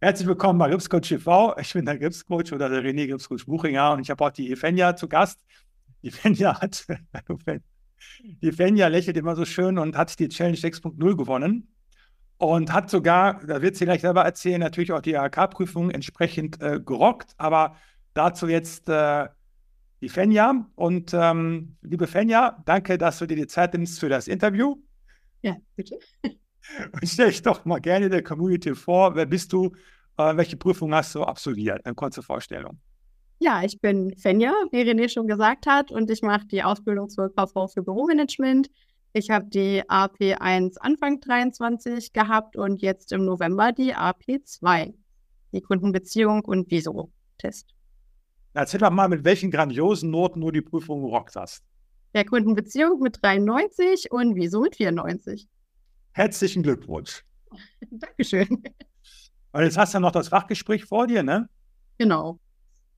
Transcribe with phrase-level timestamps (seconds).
[0.00, 1.56] Herzlich willkommen bei Gripscoach TV.
[1.58, 4.94] Ich bin der Gripscoach oder der René Gripscoach Buchinger und ich habe auch die Evenia
[4.94, 5.40] zu Gast.
[6.04, 6.86] Die Evenia hat,
[8.22, 11.74] die Evenia lächelt immer so schön und hat die Challenge 6.0 gewonnen
[12.36, 16.78] und hat sogar, da wird sie gleich selber erzählen, natürlich auch die AK-Prüfung entsprechend äh,
[16.78, 17.34] gerockt.
[17.36, 17.74] Aber
[18.14, 19.26] dazu jetzt äh,
[20.00, 20.64] die Fenja.
[20.76, 24.76] Und ähm, liebe Fenja, danke, dass du dir die Zeit nimmst für das Interview.
[25.42, 25.98] Ja, bitte.
[26.92, 29.14] Und stell dich doch mal gerne der Community vor.
[29.14, 29.72] Wer bist du?
[30.16, 31.84] Äh, welche Prüfung hast du absolviert?
[31.84, 32.78] Eine kurze Vorstellung.
[33.40, 37.32] Ja, ich bin Fenja, wie René schon gesagt hat, und ich mache die Ausbildung zur
[37.32, 38.68] Kauffrau für Büromanagement.
[39.12, 44.92] Ich habe die AP1 Anfang 23 gehabt und jetzt im November die AP2,
[45.52, 47.74] die Kundenbeziehung und Viso-Test.
[48.54, 51.62] Erzähl doch mal, mit welchen grandiosen Noten du die Prüfung gerockt hast.
[52.14, 55.48] Der Kundenbeziehung mit 93 und Viso mit 94.
[56.18, 57.22] Herzlichen Glückwunsch.
[57.92, 58.48] Dankeschön.
[59.52, 61.48] Und jetzt hast du ja noch das Fachgespräch vor dir, ne?
[61.96, 62.40] Genau.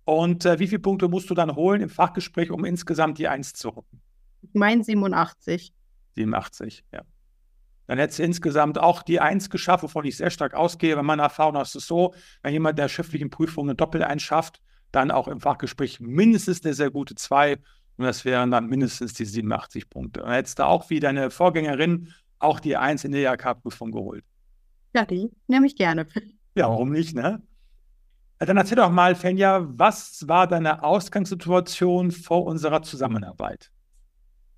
[0.06, 3.52] Und äh, wie viele Punkte musst du dann holen im Fachgespräch, um insgesamt die 1
[3.52, 4.00] zu holen?
[4.54, 5.74] Mein 87.
[6.14, 7.02] 87, ja.
[7.88, 10.96] Dann hättest du insgesamt auch die 1 geschafft, wovon ich sehr stark ausgehe.
[10.96, 15.10] Bei meiner Erfahrung ist es so, wenn jemand der schriftlichen Prüfung eine Doppel-1 schafft, dann
[15.10, 17.58] auch im Fachgespräch mindestens eine sehr gute 2
[17.98, 20.22] und das wären dann mindestens die 87 Punkte.
[20.22, 24.24] Und dann hättest du auch wie deine Vorgängerin auch die Eins in der IHK-Prüfung geholt.
[24.94, 26.06] Ja, die nehme ich gerne.
[26.54, 27.42] Ja, warum nicht, ne?
[28.38, 33.70] Dann erzähl doch mal, Fenja, was war deine Ausgangssituation vor unserer Zusammenarbeit?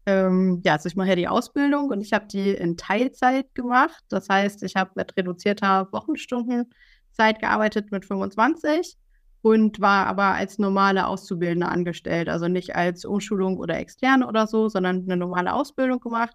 [0.06, 4.03] Ähm, ja, also ich mache ja die Ausbildung und ich habe die in Teilzeit gemacht.
[4.08, 8.97] Das heißt, ich habe mit reduzierter Wochenstundenzeit gearbeitet mit 25
[9.42, 12.28] und war aber als normale Auszubildende angestellt.
[12.28, 16.34] Also nicht als Umschulung oder externe oder so, sondern eine normale Ausbildung gemacht.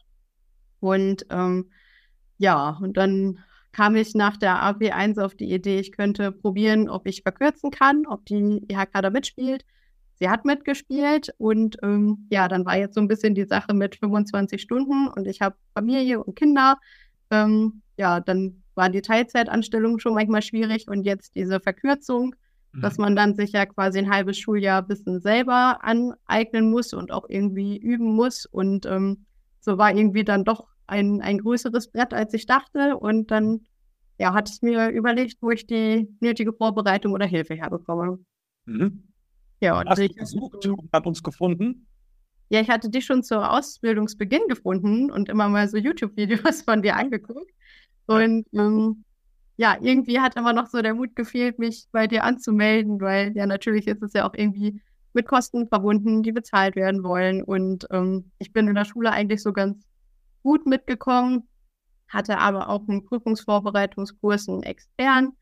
[0.80, 1.70] Und ähm,
[2.38, 3.40] ja, und dann
[3.72, 8.06] kam ich nach der AP1 auf die Idee, ich könnte probieren, ob ich verkürzen kann,
[8.08, 9.66] ob die IHK da mitspielt.
[10.16, 13.96] Sie hat mitgespielt und ähm, ja, dann war jetzt so ein bisschen die Sache mit
[13.98, 16.80] 25 Stunden und ich habe Familie und Kinder.
[17.30, 22.36] Ähm, ja, dann war die Teilzeitanstellung schon manchmal schwierig und jetzt diese Verkürzung,
[22.72, 22.82] mhm.
[22.82, 27.12] dass man dann sich ja quasi ein halbes Schuljahr ein bisschen selber aneignen muss und
[27.12, 29.26] auch irgendwie üben muss und ähm,
[29.68, 32.98] so war irgendwie dann doch ein, ein größeres Brett, als ich dachte.
[32.98, 33.68] Und dann
[34.18, 38.20] ja, hatte ich mir überlegt, wo ich die nötige Vorbereitung oder Hilfe herbekomme.
[38.66, 39.04] Mhm.
[39.60, 41.86] Ja, und Hast ich, du gesucht und hat uns gefunden?
[42.50, 46.96] Ja, ich hatte dich schon zur Ausbildungsbeginn gefunden und immer mal so YouTube-Videos von dir
[46.96, 47.52] angeguckt.
[48.06, 49.04] Und ähm,
[49.58, 53.46] ja, irgendwie hat aber noch so der Mut gefehlt, mich bei dir anzumelden, weil ja
[53.46, 54.80] natürlich ist es ja auch irgendwie
[55.14, 57.44] mit Kosten verbunden, die bezahlt werden wollen.
[57.44, 59.84] Und ähm, ich bin in der Schule eigentlich so ganz
[60.44, 61.48] gut mitgekommen,
[62.08, 65.34] hatte aber auch einen Prüfungsvorbereitungskurs, einen extern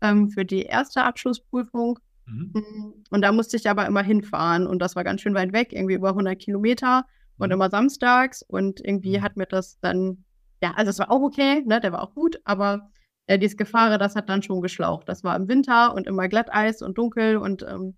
[0.00, 1.98] ähm, für die erste Abschlussprüfung.
[2.26, 2.52] Mhm.
[2.54, 5.72] Mm, und da musste ich aber immer hinfahren und das war ganz schön weit weg,
[5.72, 7.04] irgendwie über 100 Kilometer
[7.38, 7.54] und mhm.
[7.54, 9.22] immer samstags und irgendwie mhm.
[9.22, 10.24] hat mir das dann,
[10.62, 12.90] ja, also es war auch okay, ne, der war auch gut, aber
[13.26, 15.08] äh, dieses Gefahre, das hat dann schon geschlaucht.
[15.08, 17.96] Das war im Winter und immer Glatteis und dunkel und ähm,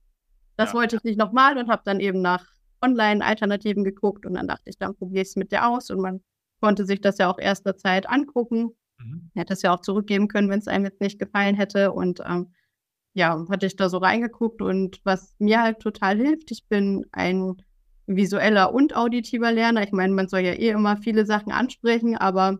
[0.56, 0.74] das ja.
[0.74, 2.44] wollte ich nicht nochmal und habe dann eben nach
[2.82, 6.20] Online-Alternativen geguckt und dann dachte ich, dann probiere ich es mit dir aus und man
[6.60, 8.70] konnte sich das ja auch erster Zeit angucken.
[8.98, 9.30] Mhm.
[9.34, 11.92] Hätte es ja auch zurückgeben können, wenn es einem jetzt nicht gefallen hätte.
[11.92, 12.52] Und ähm,
[13.14, 17.56] ja, hatte ich da so reingeguckt und was mir halt total hilft, ich bin ein
[18.06, 19.82] visueller und auditiver Lerner.
[19.82, 22.58] Ich meine, man soll ja eh immer viele Sachen ansprechen, aber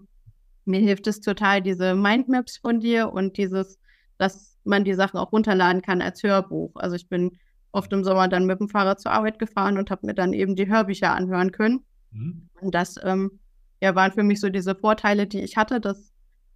[0.64, 3.78] mir hilft es total, diese Mindmaps von dir und dieses,
[4.18, 6.72] dass man die Sachen auch runterladen kann als Hörbuch.
[6.74, 7.38] Also ich bin
[7.76, 10.56] oft im Sommer dann mit dem Fahrrad zur Arbeit gefahren und habe mir dann eben
[10.56, 11.84] die Hörbücher anhören können.
[12.10, 12.48] Mhm.
[12.60, 13.38] Und das ähm,
[13.82, 16.12] ja, waren für mich so diese Vorteile, die ich hatte, dass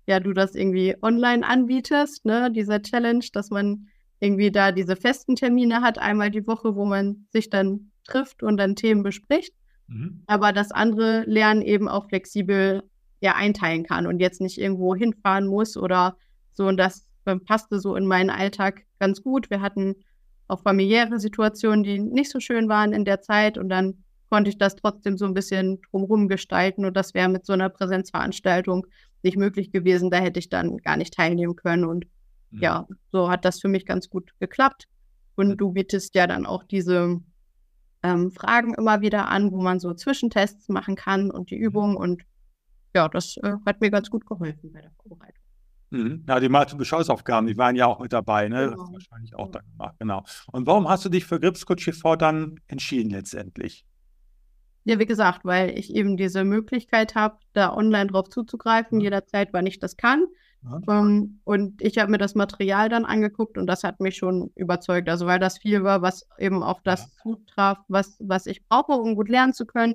[0.06, 3.86] ja du das irgendwie online anbietest, ne, dieser Challenge, dass man
[4.18, 8.56] irgendwie da diese festen Termine hat, einmal die Woche, wo man sich dann trifft und
[8.56, 9.54] dann Themen bespricht.
[9.88, 10.22] Mhm.
[10.26, 12.82] Aber das andere Lernen eben auch flexibel
[13.20, 16.16] ja einteilen kann und jetzt nicht irgendwo hinfahren muss oder
[16.52, 16.66] so.
[16.66, 17.06] Und das
[17.46, 19.50] passte so in meinen Alltag ganz gut.
[19.50, 19.96] Wir hatten
[20.50, 24.58] auch familiäre Situationen, die nicht so schön waren in der Zeit und dann konnte ich
[24.58, 26.84] das trotzdem so ein bisschen drumherum gestalten.
[26.84, 28.86] Und das wäre mit so einer Präsenzveranstaltung
[29.22, 30.10] nicht möglich gewesen.
[30.10, 31.84] Da hätte ich dann gar nicht teilnehmen können.
[31.84, 32.06] Und
[32.50, 32.62] mhm.
[32.62, 34.86] ja, so hat das für mich ganz gut geklappt.
[35.34, 37.20] Und du bietest ja dann auch diese
[38.02, 41.64] ähm, Fragen immer wieder an, wo man so Zwischentests machen kann und die mhm.
[41.64, 41.96] Übungen.
[41.96, 42.22] Und
[42.94, 45.39] ja, das äh, hat mir ganz gut geholfen bei der Vorbereitung.
[45.90, 46.24] Mhm.
[46.28, 48.70] Ja, die Multiple-Choice-Aufgaben, die waren ja auch mit dabei, ne?
[48.70, 48.92] Genau.
[48.92, 50.24] Wahrscheinlich auch dann gemacht, genau.
[50.52, 53.84] Und warum hast du dich für Gripscoach TV dann entschieden letztendlich?
[54.84, 59.04] Ja, wie gesagt, weil ich eben diese Möglichkeit habe, da online drauf zuzugreifen, mhm.
[59.04, 60.26] jederzeit, wann ich das kann.
[60.62, 61.00] Ja.
[61.00, 65.08] Ähm, und ich habe mir das Material dann angeguckt und das hat mich schon überzeugt.
[65.08, 67.22] Also weil das viel war, was eben auf das ja.
[67.22, 69.94] zutraf, was, was ich brauche, um gut lernen zu können.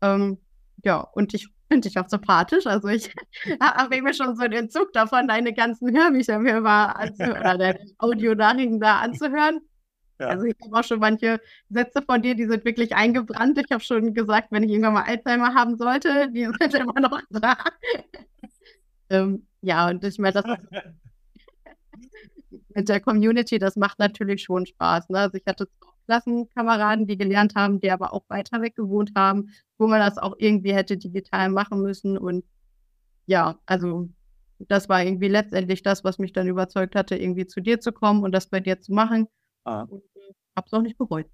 [0.00, 0.38] Ähm,
[0.84, 2.66] ja, und ich finde dich auch sympathisch.
[2.66, 3.14] Also ich
[3.60, 7.80] habe mir schon so den Zug davon, deine ganzen Hörbücher mir mal anzuhören, oder deine
[7.98, 9.60] Audionachrichten da anzuhören.
[10.18, 10.28] Ja.
[10.28, 13.58] Also ich habe auch schon manche Sätze von dir, die sind wirklich eingebrannt.
[13.58, 17.20] Ich habe schon gesagt, wenn ich irgendwann mal Alzheimer haben sollte, die sind immer noch
[17.30, 17.56] da.
[19.10, 20.44] ähm, ja, und ich meine, das
[22.74, 25.08] mit der Community, das macht natürlich schon Spaß.
[25.08, 25.18] Ne?
[25.18, 25.68] Also ich hatte
[26.08, 30.34] Klassenkameraden, die gelernt haben, die aber auch weiter weg gewohnt haben, wo man das auch
[30.38, 32.16] irgendwie hätte digital machen müssen.
[32.16, 32.46] Und
[33.26, 34.08] ja, also
[34.58, 38.22] das war irgendwie letztendlich das, was mich dann überzeugt hatte, irgendwie zu dir zu kommen
[38.22, 39.28] und das bei dir zu machen.
[39.64, 39.82] Ah.
[39.82, 41.26] Und äh, hab's auch nicht bereut.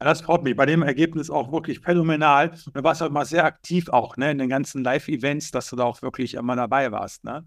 [0.00, 0.56] Ja, das freut mich.
[0.56, 2.52] Bei dem Ergebnis auch wirklich phänomenal.
[2.72, 5.84] Du warst auch immer sehr aktiv auch, ne, in den ganzen Live-Events, dass du da
[5.84, 7.44] auch wirklich immer dabei warst, ne?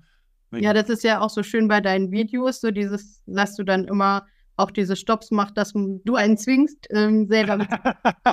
[0.51, 3.85] Ja, das ist ja auch so schön bei deinen Videos, so dieses, dass du dann
[3.85, 4.25] immer
[4.59, 7.69] auch diese Stops machst, dass du einen zwingst, ähm, selber mit.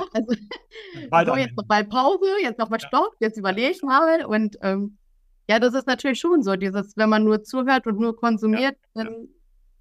[1.10, 4.24] also, so, jetzt noch mal Pause, jetzt noch mal Stopp, jetzt überlege ich mal.
[4.24, 4.98] Und ähm,
[5.48, 9.04] ja, das ist natürlich schon so, dieses, wenn man nur zuhört und nur konsumiert, ja.
[9.04, 9.28] dann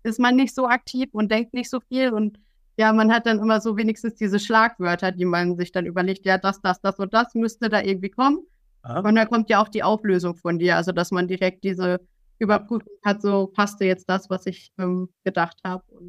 [0.04, 2.38] ist man nicht so aktiv und denkt nicht so viel und
[2.78, 6.38] ja, man hat dann immer so wenigstens diese Schlagwörter, die man sich dann überlegt, ja,
[6.38, 8.46] das, das, das und das müsste da irgendwie kommen.
[8.82, 9.00] Aha.
[9.00, 12.02] Und dann kommt ja auch die Auflösung von dir, also dass man direkt diese
[12.38, 15.84] Überprüfung hat, so passte jetzt das, was ich ähm, gedacht habe.
[15.90, 16.00] Ja.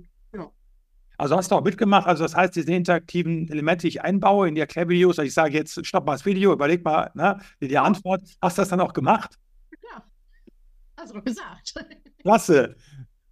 [1.18, 4.54] Also hast du auch mitgemacht, also das heißt, diese interaktiven Elemente, die ich einbaue in
[4.54, 8.22] die Erklärvideos, also ich sage jetzt, stopp mal das Video, überleg mal ne, die Antwort,
[8.42, 9.38] hast du das dann auch gemacht?
[9.90, 10.02] Ja,
[10.96, 11.74] hast du gesagt.
[12.22, 12.76] Klasse.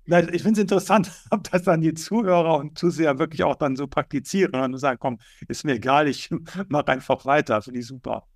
[0.07, 3.87] Ich finde es interessant, ob das dann die Zuhörer und Zuseher wirklich auch dann so
[3.87, 6.31] praktizieren und sagen, komm, ist mir egal, ich
[6.69, 7.61] mache einfach weiter.
[7.63, 8.27] Finde ich super.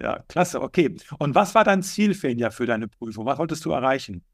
[0.00, 0.96] Ja, klasse, okay.
[1.18, 3.26] Und was war dein Ziel, Fenja, für deine Prüfung?
[3.26, 4.24] Was wolltest du erreichen?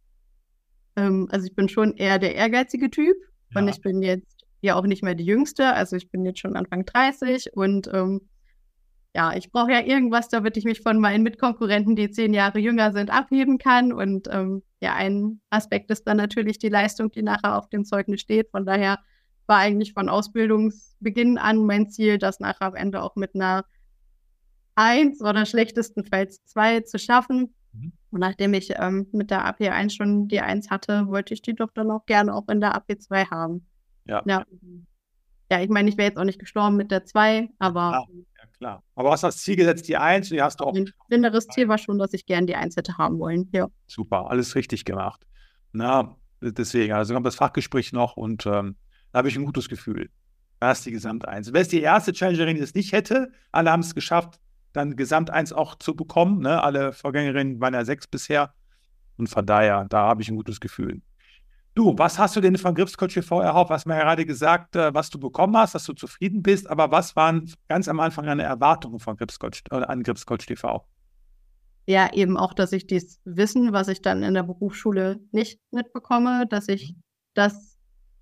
[0.97, 3.17] Ähm, also ich bin schon eher der ehrgeizige Typ
[3.51, 3.61] ja.
[3.61, 5.73] und ich bin jetzt ja auch nicht mehr die Jüngste.
[5.75, 8.29] Also ich bin jetzt schon Anfang 30 und ähm,
[9.15, 12.93] ja, ich brauche ja irgendwas, damit ich mich von meinen Mitkonkurrenten, die zehn Jahre jünger
[12.93, 13.93] sind, abheben kann.
[13.93, 18.21] Und ähm, ja, ein Aspekt ist dann natürlich die Leistung, die nachher auf dem Zeugnis
[18.21, 18.51] steht.
[18.51, 18.99] Von daher
[19.47, 23.65] war eigentlich von Ausbildungsbeginn an mein Ziel, das nachher am Ende auch mit einer
[24.77, 27.53] 1 oder schlechtestenfalls 2 zu schaffen.
[27.73, 27.93] Mhm.
[28.13, 31.71] Und nachdem ich ähm, mit der AP1 schon die 1 hatte, wollte ich die doch
[31.75, 33.67] dann auch gerne auch in der AP2 haben.
[34.11, 34.23] Ja.
[34.27, 34.45] Ja,
[35.51, 37.81] ja ich meine, ich wäre jetzt auch nicht gestorben mit der 2, aber.
[37.81, 38.07] Ah
[38.61, 38.85] klar.
[38.95, 40.75] Aber hast das Ziel gesetzt, die Eins, die hast du auch.
[40.75, 43.67] Mein inneres Ziel war schon, dass ich gern die Eins hätte haben wollen, ja.
[43.87, 45.27] Super, alles richtig gemacht.
[45.73, 48.77] Na, deswegen, also kommt das Fachgespräch noch und ähm,
[49.13, 50.11] da habe ich ein gutes Gefühl.
[50.61, 51.53] Da ist die Gesamt-Eins.
[51.53, 53.33] Wer ist die erste Challengerin, die es nicht hätte?
[53.51, 54.39] Alle haben es geschafft,
[54.75, 56.41] dann Gesamt-Eins auch zu bekommen.
[56.41, 56.63] Ne?
[56.63, 58.53] Alle Vorgängerinnen waren ja sechs bisher.
[59.17, 61.01] Und von daher, da habe ich ein gutes Gefühl.
[61.75, 63.71] Du, was hast du denn von Gripscoach TV erhofft?
[63.71, 66.91] Was mir ja gerade gesagt, äh, was du bekommen hast, dass du zufrieden bist, aber
[66.91, 70.85] was waren ganz am Anfang deine Erwartungen von Gripscoach, äh, an Gripscoach TV?
[71.87, 76.47] Ja, eben auch, dass ich dieses Wissen, was ich dann in der Berufsschule nicht mitbekomme,
[76.49, 76.97] dass ich
[77.35, 77.79] das,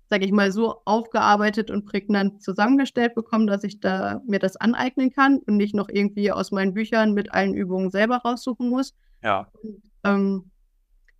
[0.09, 5.11] sage ich mal, so aufgearbeitet und prägnant zusammengestellt bekomme, dass ich da mir das aneignen
[5.11, 8.95] kann und nicht noch irgendwie aus meinen Büchern mit allen Übungen selber raussuchen muss.
[9.23, 9.47] Ja.
[9.63, 10.51] Und, ähm,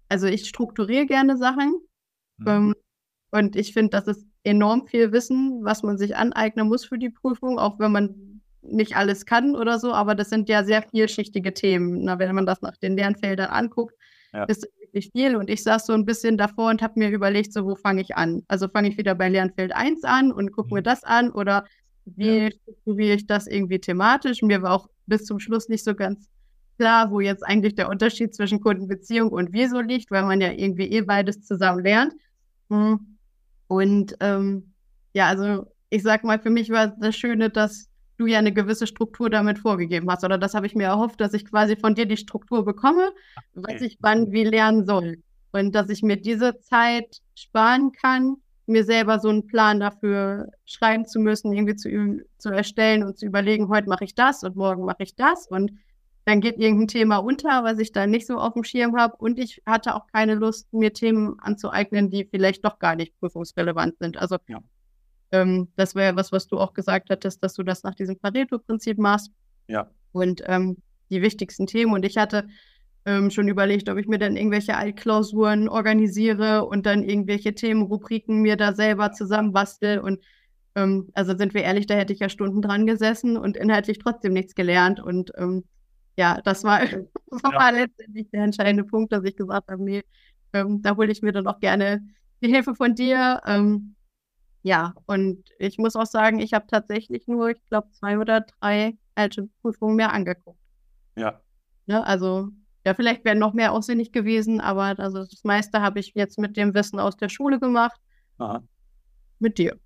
[0.09, 1.81] also ich strukturiere gerne Sachen,
[2.39, 2.47] Mhm.
[2.47, 2.75] Ähm,
[3.31, 7.10] und ich finde, das ist enorm viel Wissen, was man sich aneignen muss für die
[7.10, 11.53] Prüfung, auch wenn man nicht alles kann oder so, aber das sind ja sehr vielschichtige
[11.53, 12.03] Themen.
[12.03, 13.96] Na, wenn man das nach den Lernfeldern anguckt,
[14.34, 14.43] ja.
[14.46, 15.36] ist es wirklich viel.
[15.36, 18.15] Und ich saß so ein bisschen davor und habe mir überlegt, so wo fange ich
[18.15, 18.43] an?
[18.48, 20.75] Also fange ich wieder bei Lernfeld 1 an und gucke mhm.
[20.75, 21.65] mir das an oder
[22.05, 22.51] wie ja.
[22.51, 24.41] strukturiere ich das irgendwie thematisch?
[24.41, 26.27] Mir war auch bis zum Schluss nicht so ganz
[26.77, 30.88] klar, wo jetzt eigentlich der Unterschied zwischen Kundenbeziehung und Wieso liegt, weil man ja irgendwie
[30.89, 32.13] eh beides zusammen lernt.
[32.69, 33.17] Mhm.
[33.67, 34.73] Und ähm,
[35.13, 38.85] ja, also ich sag mal, für mich war das Schöne, dass du ja eine gewisse
[38.85, 40.23] Struktur damit vorgegeben hast.
[40.23, 43.11] Oder das habe ich mir erhofft, dass ich quasi von dir die Struktur bekomme,
[43.55, 43.73] okay.
[43.73, 45.23] was ich wann wie lernen soll.
[45.51, 48.35] Und dass ich mir diese Zeit sparen kann,
[48.67, 51.89] mir selber so einen Plan dafür schreiben zu müssen, irgendwie zu,
[52.38, 55.47] zu erstellen und zu überlegen, heute mache ich das und morgen mache ich das.
[55.47, 55.71] Und
[56.29, 59.15] dann geht irgendein Thema unter, was ich da nicht so auf dem Schirm habe.
[59.17, 63.98] Und ich hatte auch keine Lust, mir Themen anzueignen, die vielleicht doch gar nicht prüfungsrelevant
[63.98, 64.15] sind.
[64.17, 64.59] Also ja.
[65.31, 69.00] ähm, das wäre was, was du auch gesagt hattest, dass du das nach diesem Pareto-Prinzip
[69.00, 69.31] machst.
[69.67, 69.89] Ja.
[70.12, 70.77] Und ähm,
[71.09, 71.93] die wichtigsten Themen.
[71.93, 72.48] Und ich hatte
[73.07, 78.55] ähm, schon überlegt, ob ich mir dann irgendwelche Altklausuren organisiere und dann irgendwelche Themenrubriken mir
[78.55, 79.98] da selber zusammenbastel.
[79.98, 80.19] Und
[80.75, 84.33] ähm, also sind wir ehrlich, da hätte ich ja Stunden dran gesessen und inhaltlich trotzdem
[84.33, 85.00] nichts gelernt.
[85.00, 85.63] Und ähm,
[86.19, 86.81] ja, das war,
[87.31, 87.69] das war ja.
[87.69, 90.03] letztendlich der entscheidende Punkt, dass ich gesagt habe, nee,
[90.51, 92.05] ähm, da hole ich mir dann auch gerne
[92.41, 93.41] die Hilfe von dir.
[93.45, 93.95] Ähm,
[94.61, 98.97] ja, und ich muss auch sagen, ich habe tatsächlich nur, ich glaube, zwei oder drei
[99.15, 100.59] alte Prüfungen mehr angeguckt.
[101.15, 101.39] Ja.
[101.85, 102.49] Ne, also,
[102.85, 106.57] ja, vielleicht wären noch mehr auswendig gewesen, aber also das meiste habe ich jetzt mit
[106.57, 107.99] dem Wissen aus der Schule gemacht.
[108.39, 108.61] Aha.
[109.39, 109.79] Mit dir.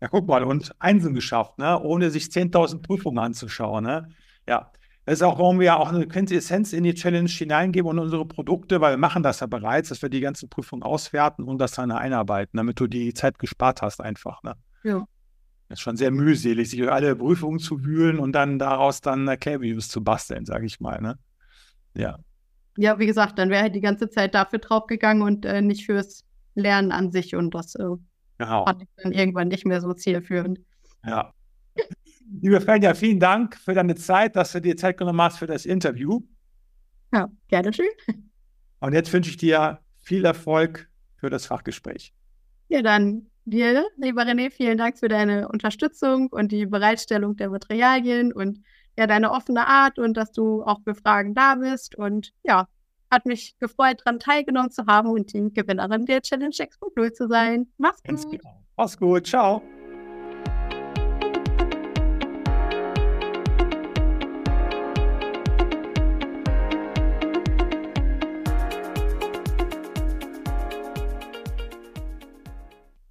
[0.00, 1.80] Ja, guck mal, und Einsen geschafft, ne?
[1.80, 3.82] ohne sich 10.000 Prüfungen anzuschauen.
[3.82, 4.08] Ne?
[4.46, 4.70] Ja,
[5.08, 8.82] das ist auch, warum wir auch eine Quintessenz in die Challenge hineingeben und unsere Produkte,
[8.82, 11.90] weil wir machen das ja bereits, dass wir die ganzen Prüfungen auswerten und das dann
[11.90, 14.42] einarbeiten, damit du die Zeit gespart hast einfach.
[14.42, 14.52] Ne?
[14.84, 15.06] Ja.
[15.70, 19.26] Das ist schon sehr mühselig, sich durch alle Prüfungen zu wühlen und dann daraus dann
[19.26, 21.00] Erklärvideos zu basteln, sage ich mal.
[21.00, 21.18] Ne?
[21.94, 22.18] Ja.
[22.76, 26.26] Ja, wie gesagt, dann wäre halt die ganze Zeit dafür draufgegangen und äh, nicht fürs
[26.54, 27.96] Lernen an sich und das äh,
[28.36, 28.66] genau.
[28.66, 30.60] fand ich dann irgendwann nicht mehr so zielführend.
[31.02, 31.32] Ja.
[32.40, 35.66] Liebe Fenja, vielen Dank für deine Zeit, dass du dir Zeit genommen hast für das
[35.66, 36.20] Interview.
[37.12, 37.88] Ja, gerne schön.
[38.80, 42.12] Und jetzt wünsche ich dir viel Erfolg für das Fachgespräch.
[42.68, 48.32] Ja, dann dir, lieber René, vielen Dank für deine Unterstützung und die Bereitstellung der Materialien
[48.32, 48.60] und
[48.96, 51.96] ja, deine offene Art und dass du auch für Fragen da bist.
[51.96, 52.68] Und ja,
[53.10, 57.26] hat mich gefreut, daran teilgenommen zu haben und die Gewinnerin der Challenge Expo 0 zu
[57.28, 57.68] sein.
[57.78, 58.30] Mach's gut.
[58.30, 58.64] Genau.
[58.76, 59.26] Mach's gut.
[59.26, 59.62] Ciao.